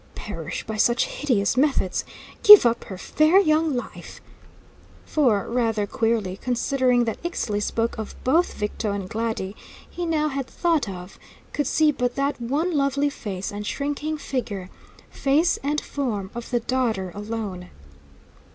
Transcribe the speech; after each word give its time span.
Perish 0.15 0.63
by 0.65 0.77
such 0.77 1.05
hideous 1.05 1.55
methods? 1.55 2.05
Give 2.41 2.65
up 2.65 2.85
her 2.85 2.97
fair 2.97 3.39
young 3.39 3.75
life 3.75 4.19
For, 5.05 5.47
rather 5.47 5.85
queerly, 5.85 6.37
considering 6.37 7.03
that 7.03 7.21
Ixtli 7.21 7.61
spoke 7.61 7.99
of 7.99 8.15
both 8.23 8.55
Victo 8.55 8.93
and 8.93 9.07
Glady, 9.07 9.55
he 9.87 10.07
now 10.07 10.29
had 10.29 10.47
thought 10.47 10.89
of 10.89 11.19
could 11.53 11.67
see 11.67 11.91
but 11.91 12.15
that 12.15 12.41
one 12.41 12.75
lovely 12.75 13.11
face 13.11 13.51
and 13.51 13.63
shrinking 13.63 14.17
figure, 14.17 14.71
face 15.11 15.57
and 15.57 15.79
form 15.79 16.31
of 16.33 16.49
the 16.49 16.61
daughter 16.61 17.11
alone. 17.13 17.69